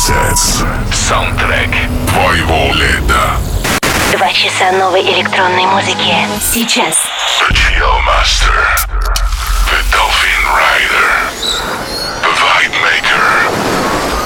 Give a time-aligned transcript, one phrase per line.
[0.00, 0.64] Sets.
[0.94, 1.68] Саундтрек
[2.08, 3.36] твоего лета.
[4.16, 6.16] Два часа новой электронной музыки.
[6.40, 6.96] Сейчас.
[7.38, 8.64] The Chill Master.
[9.68, 11.10] The Dolphin Rider.
[12.22, 13.26] The Vibe Maker.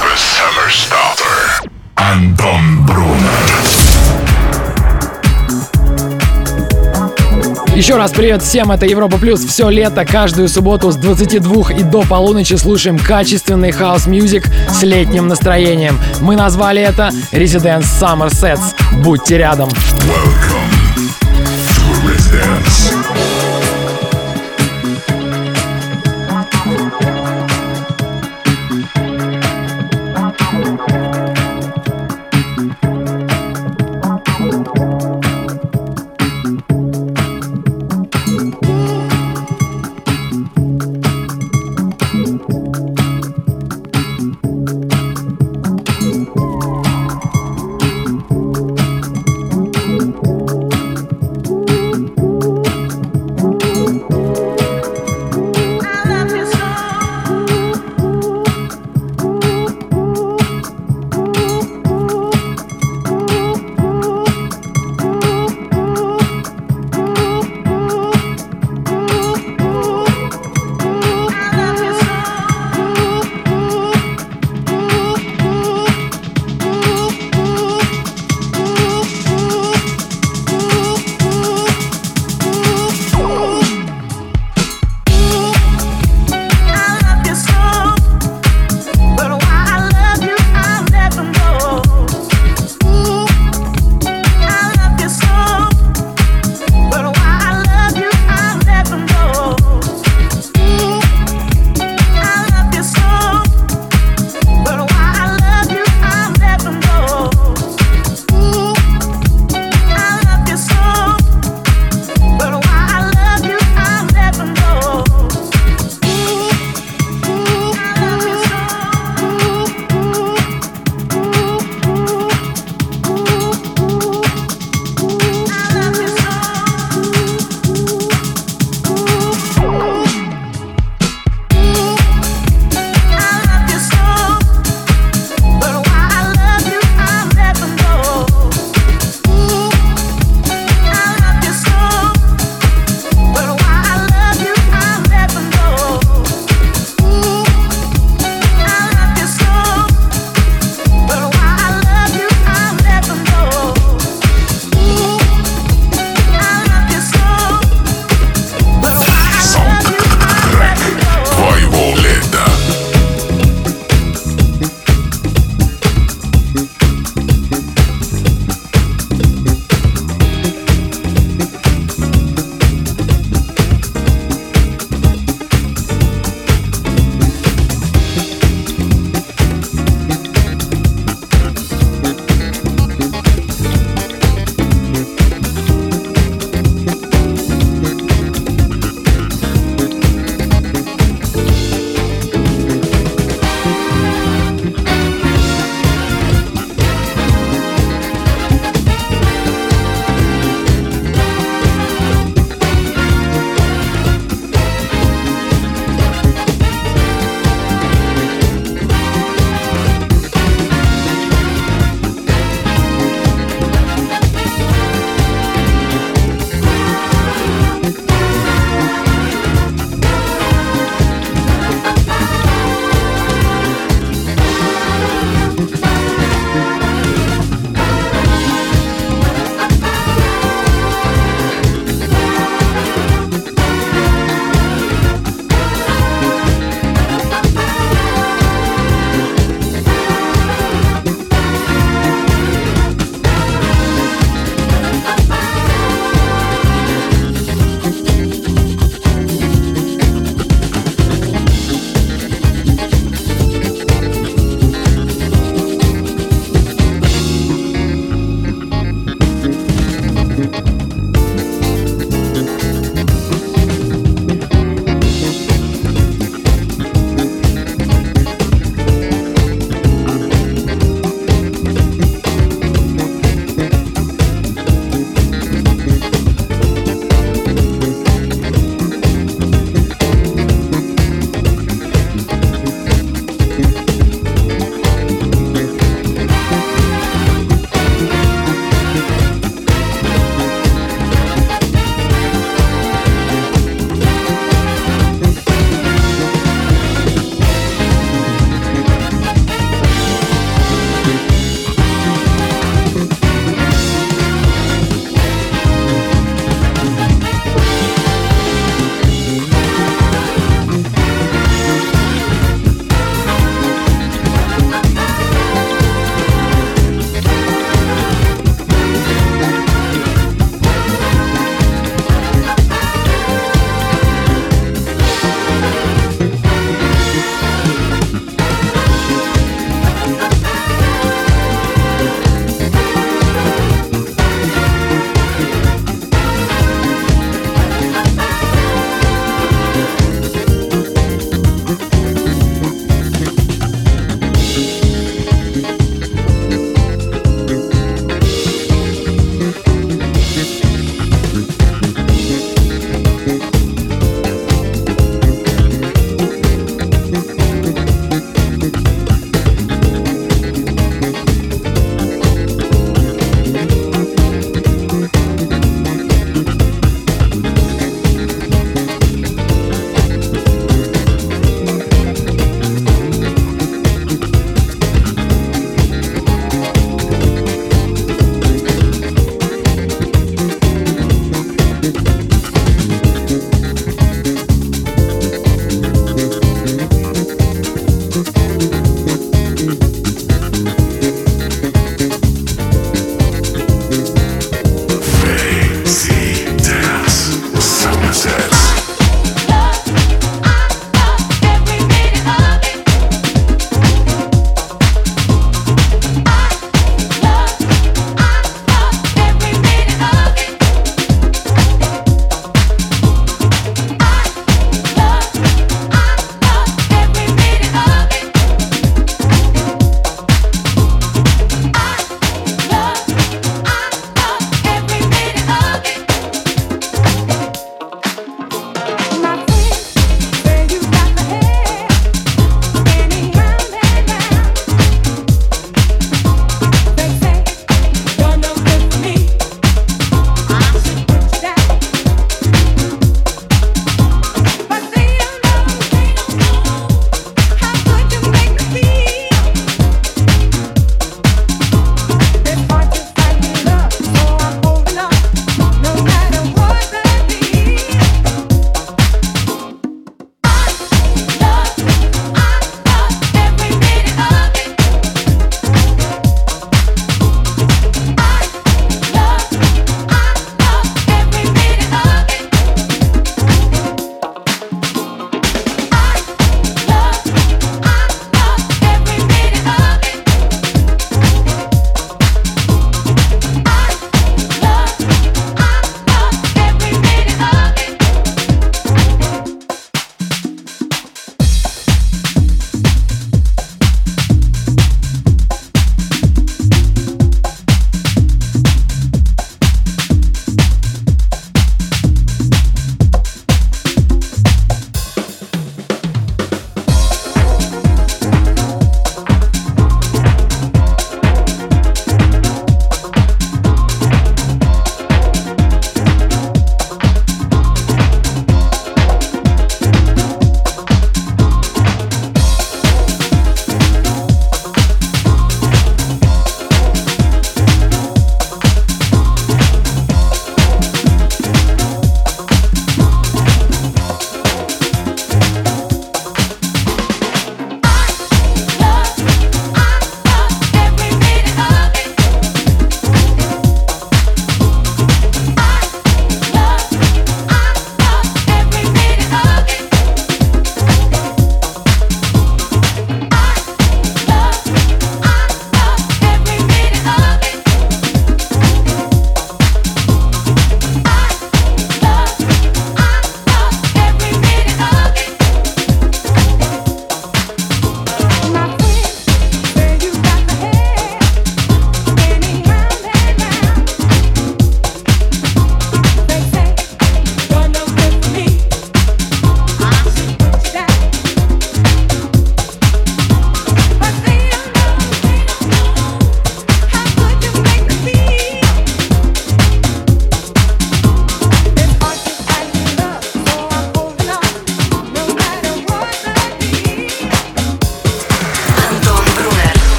[0.00, 1.68] The Summer Starter.
[1.96, 3.63] Антон Брунер.
[7.74, 9.44] Еще раз привет всем, это Европа Плюс.
[9.44, 15.26] Все лето, каждую субботу с 22 и до полуночи слушаем качественный house music с летним
[15.26, 15.98] настроением.
[16.20, 18.76] Мы назвали это Residence Summer Sets.
[19.02, 19.70] Будьте рядом.
[19.70, 21.23] Welcome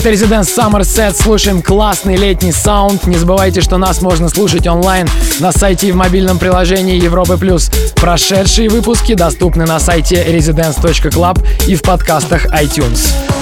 [0.00, 1.14] Это Residence Summer Set.
[1.22, 3.06] Слушаем классный летний саунд.
[3.06, 5.06] Не забывайте, что нас можно слушать онлайн
[5.40, 7.70] на сайте и в мобильном приложении Европы Плюс.
[7.96, 13.39] Прошедшие выпуски доступны на сайте residence.club и в подкастах iTunes.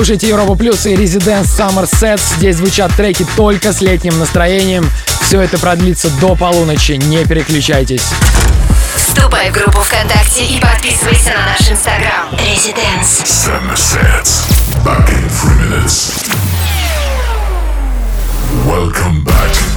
[0.00, 2.22] слушаете Европу Плюс и Residence Summer Sets.
[2.38, 4.90] Здесь звучат треки только с летним настроением.
[5.20, 6.92] Все это продлится до полуночи.
[6.92, 8.04] Не переключайтесь.
[8.96, 12.30] Вступай в группу ВКонтакте и подписывайся на наш инстаграм.
[12.32, 13.26] Residence.
[13.26, 14.46] Summer Sets.
[14.82, 16.14] Back in three minutes.
[18.66, 19.69] Welcome back.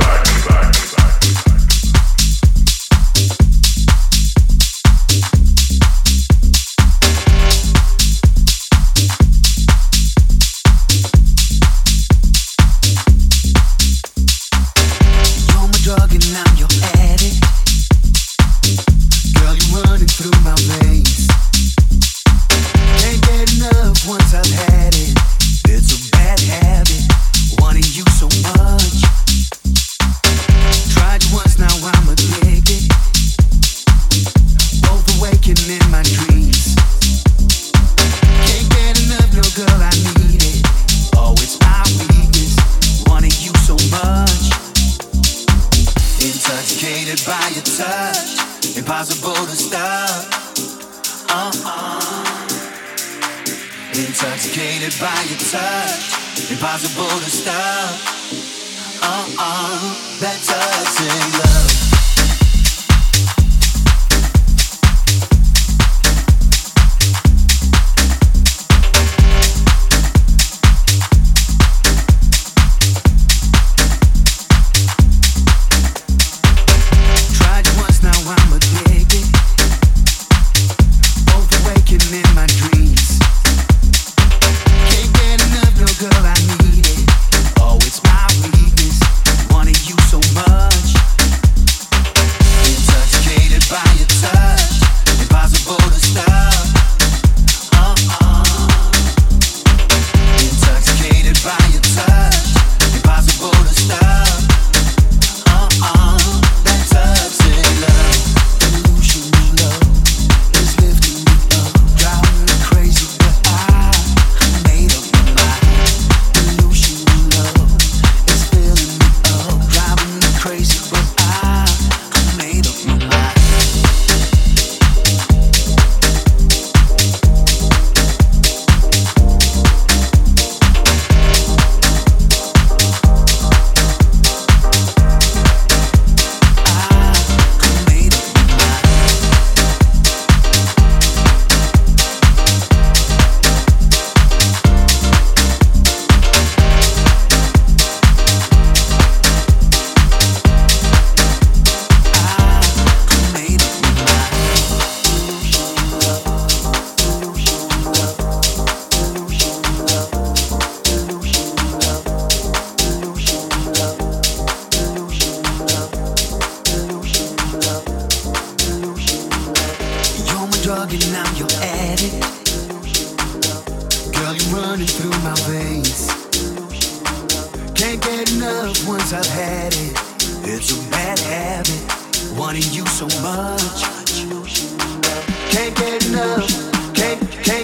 [186.40, 187.63] can't, can't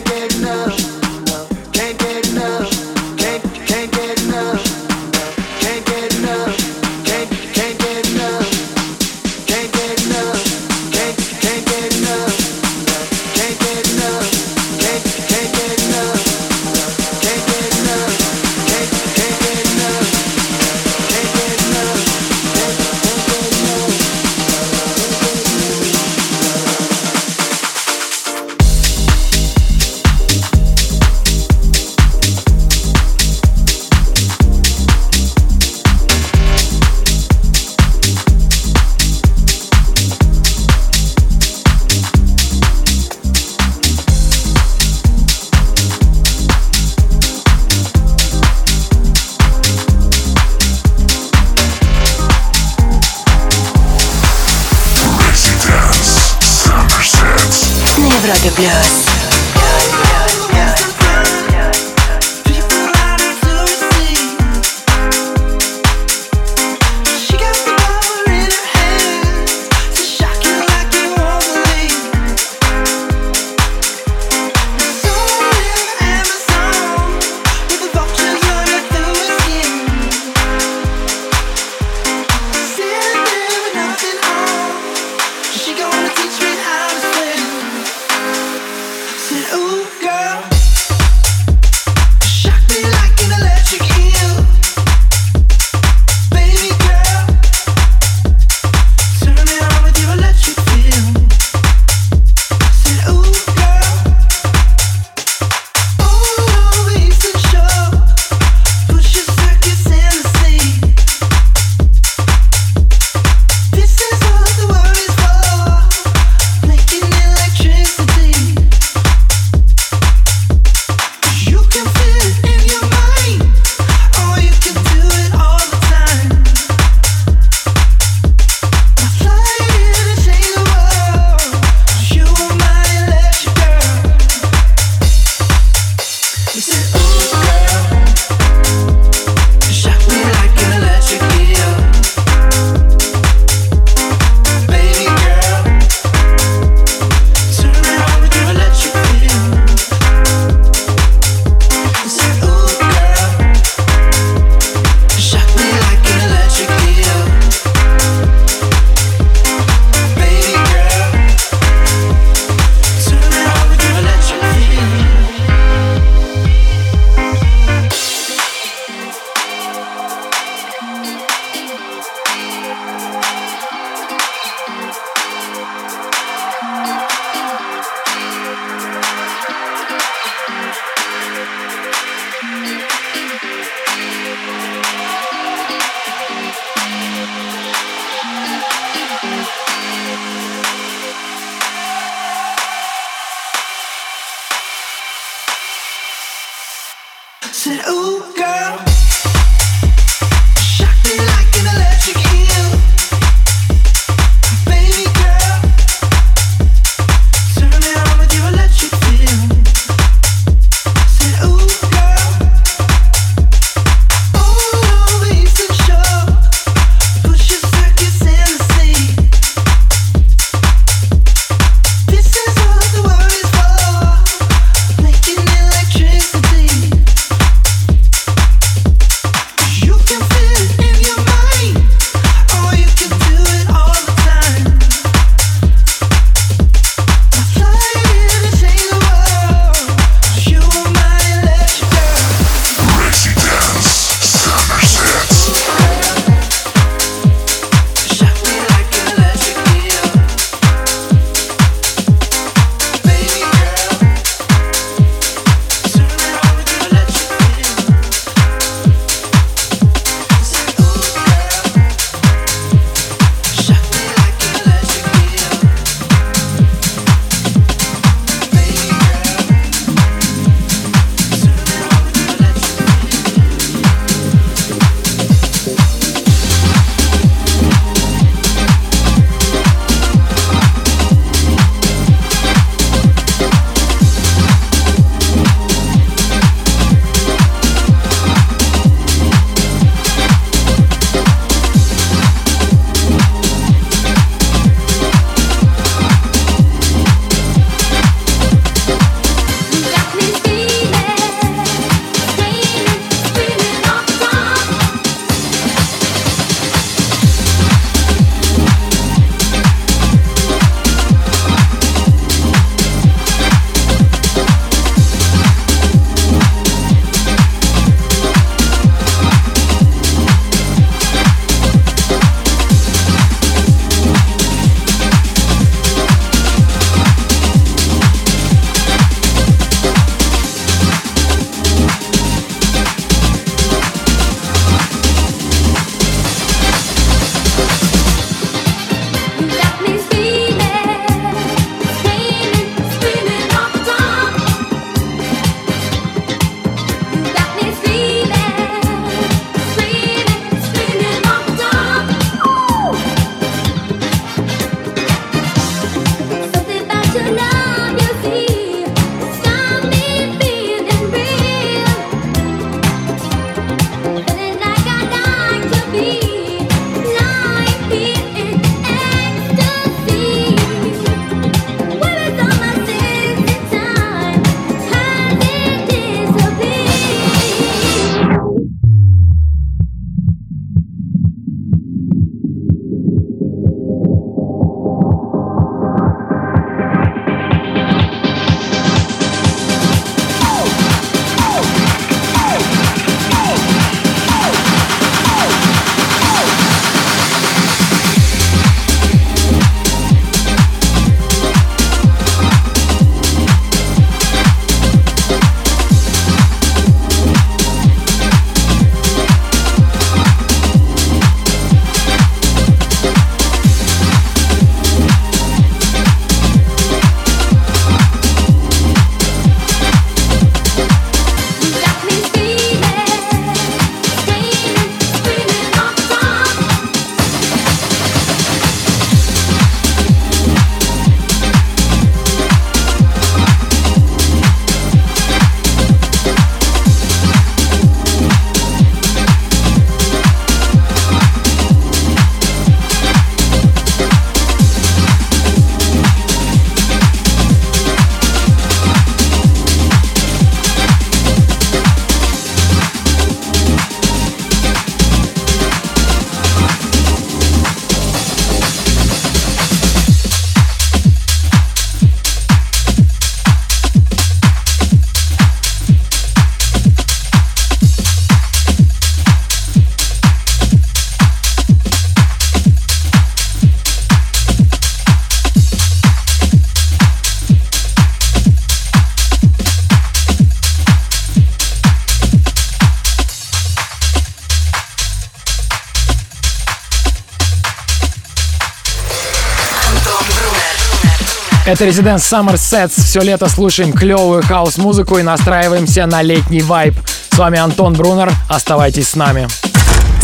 [491.69, 492.99] Это Residence Summer Sets.
[492.99, 496.95] Все лето слушаем клевую хаос-музыку и настраиваемся на летний вайб.
[497.29, 498.32] С вами Антон Брунер.
[498.47, 499.47] Оставайтесь с нами.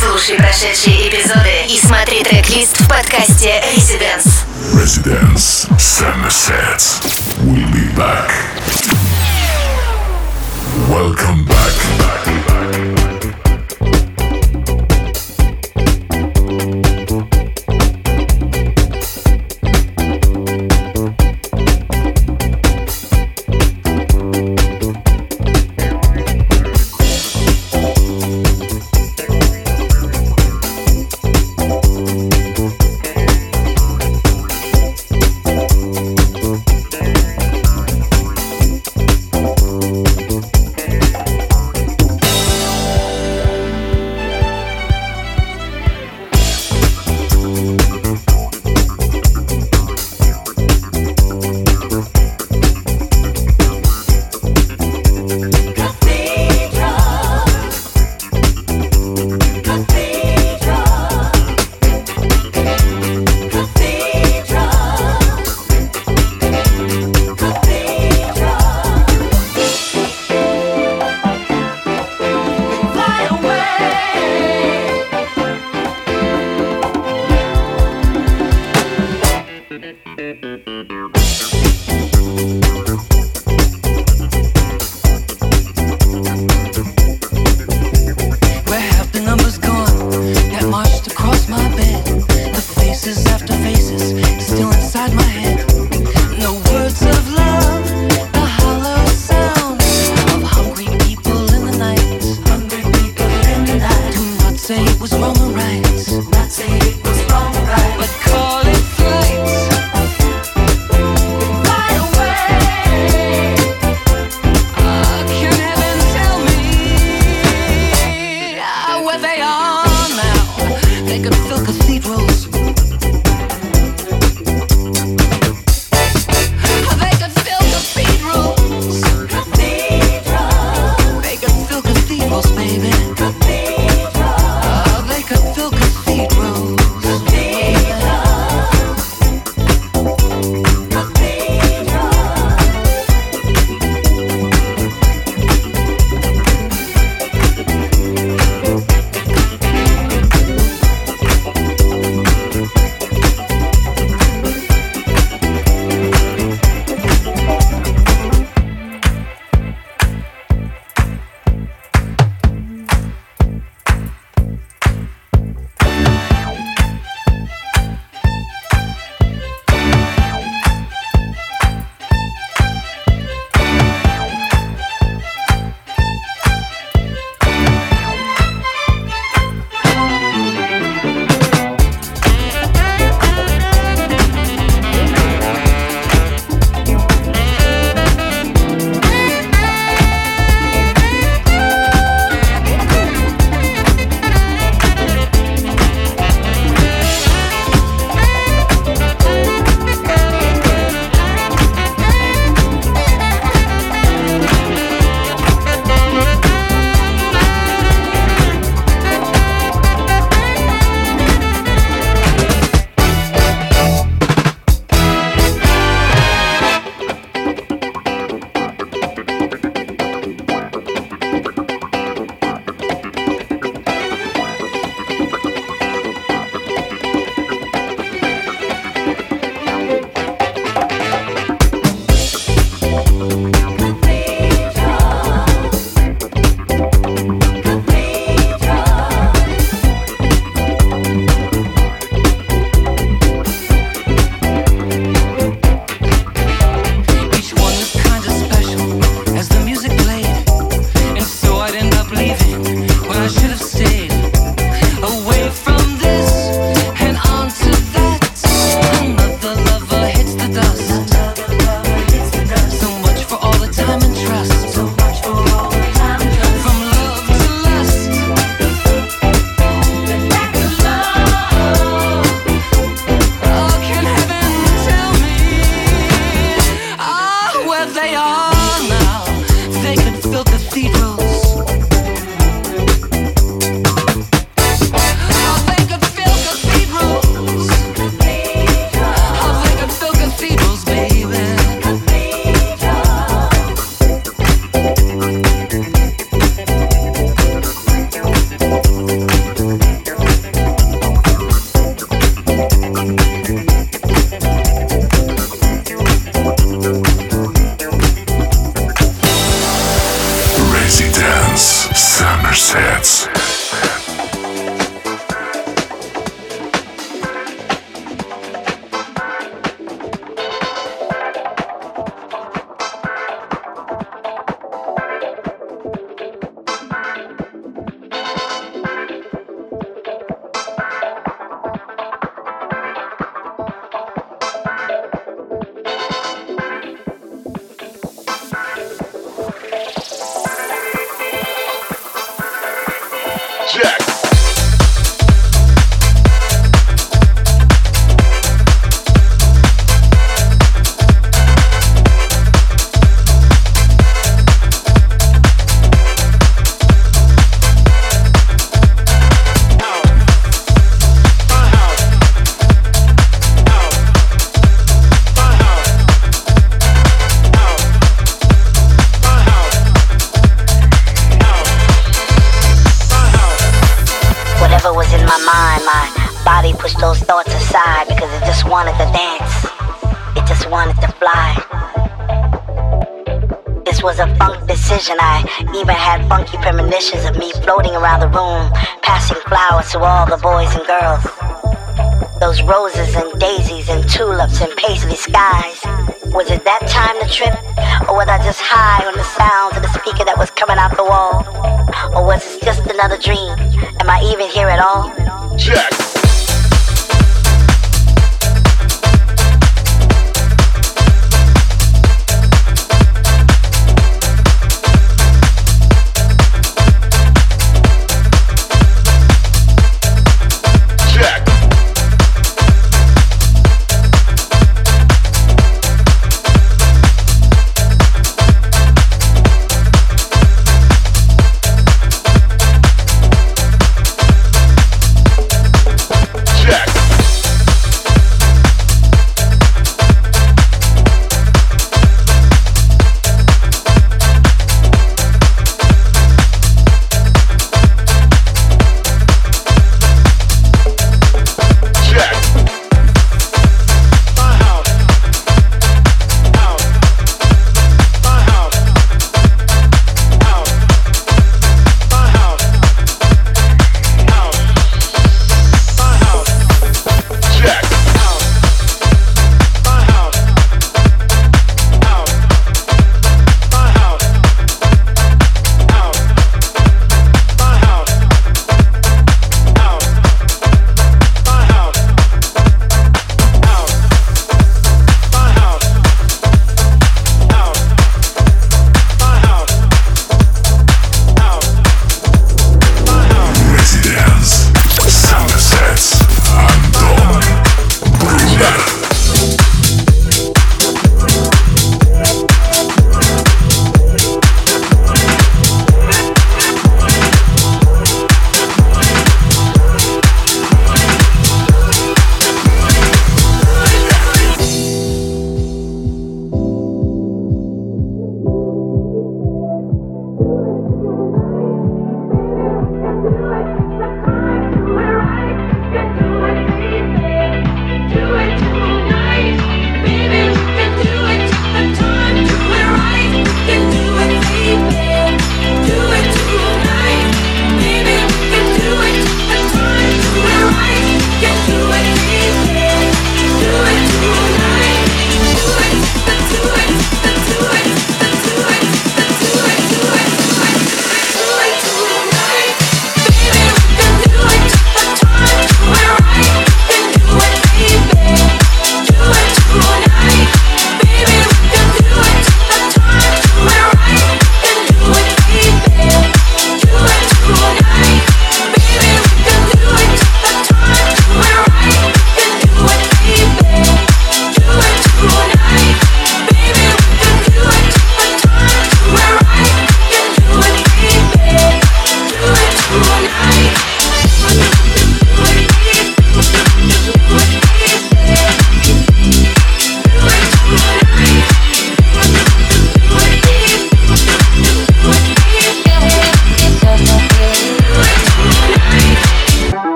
[0.00, 4.46] Слушай прошедшие эпизоды и смотри трек-лист в подкасте Residence.
[4.72, 7.02] Residence Summer Sets.
[7.44, 8.30] We'll be back.
[10.88, 11.56] Welcome back.
[11.98, 12.35] back,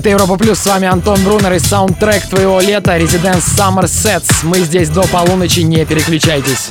[0.00, 4.32] Это Европа Плюс, с вами Антон Брунер и саундтрек твоего лета Residence Summer Sets.
[4.44, 6.70] Мы здесь до полуночи, не переключайтесь.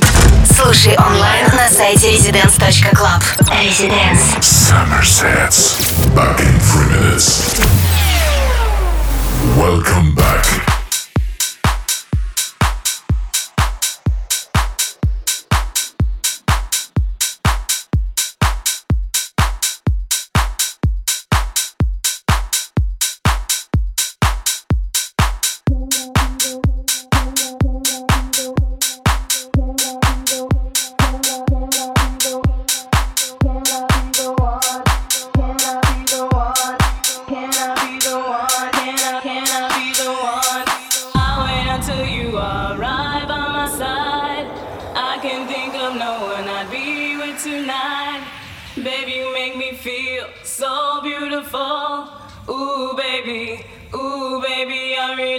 [0.56, 3.22] Слушай онлайн на сайте residence.club.
[3.42, 4.40] Residence.
[4.40, 5.76] Summer Sets.
[6.12, 7.60] Back in three minutes.
[9.56, 10.79] Welcome back.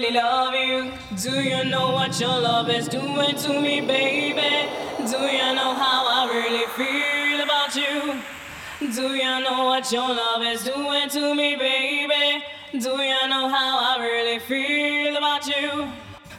[0.01, 0.91] really love you.
[1.21, 4.69] Do you know what your love is doing to me, baby?
[4.97, 8.19] Do you know how I really feel about you?
[8.93, 12.43] Do you know what your love is doing to me, baby?
[12.71, 15.87] Do you know how I really feel about you?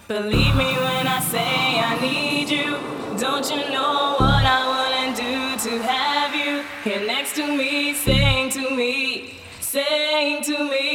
[0.08, 2.78] Believe me when I say I need you.
[3.16, 8.50] Don't you know what I wouldn't do to have you here next to me, saying
[8.50, 10.91] to me, saying to me.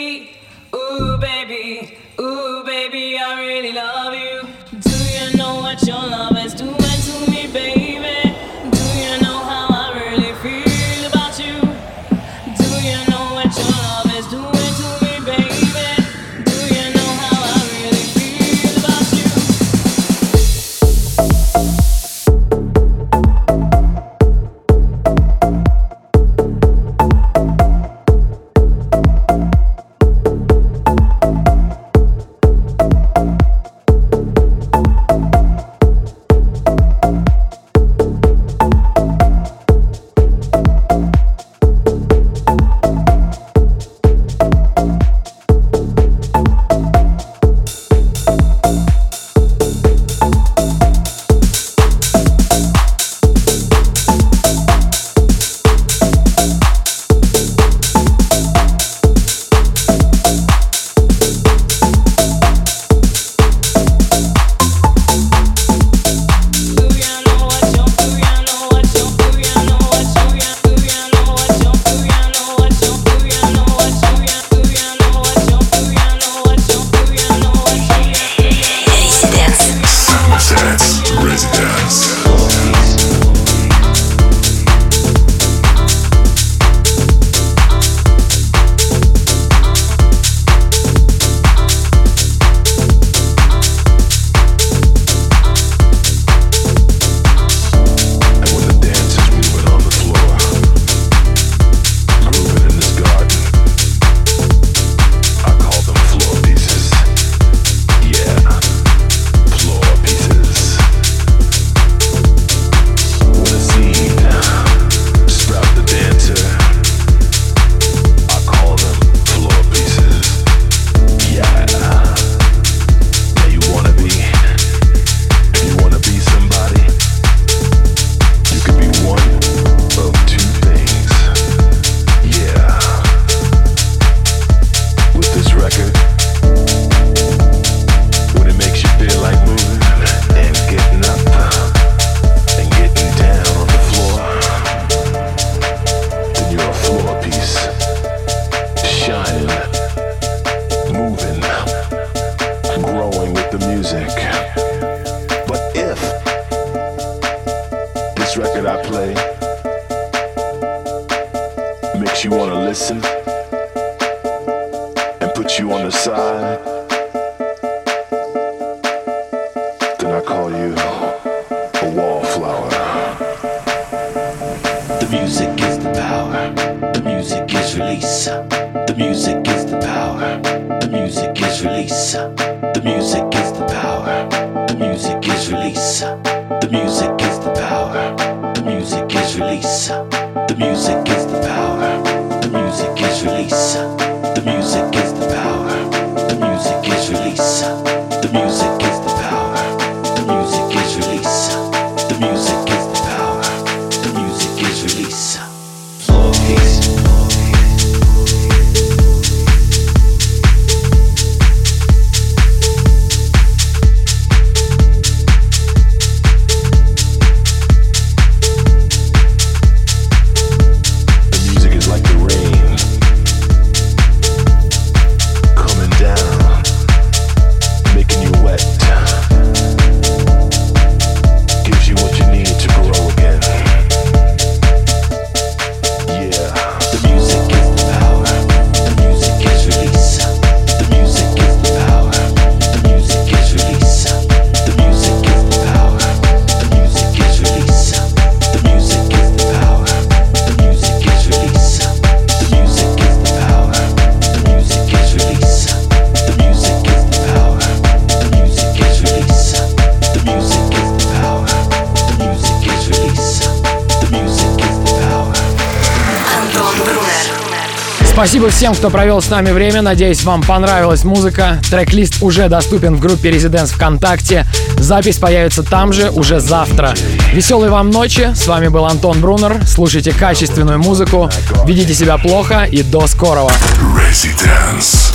[268.18, 269.84] Спасибо всем, кто провел с нами время.
[269.84, 271.62] Надеюсь, вам понравилась музыка.
[271.70, 274.48] Трек-лист уже доступен в группе Residents ВКонтакте.
[274.80, 276.96] Запись появится там же уже завтра.
[277.32, 278.34] Веселой вам ночи.
[278.34, 279.64] С вами был Антон Брунер.
[279.68, 281.30] Слушайте качественную музыку.
[281.68, 283.52] Ведите себя плохо и до скорого.
[283.96, 285.14] Residence.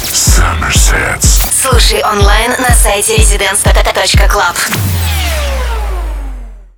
[1.61, 4.82] Слушай онлайн на сайте residence.club.